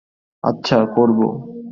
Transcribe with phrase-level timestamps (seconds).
[0.43, 1.19] আচ্ছা, করব।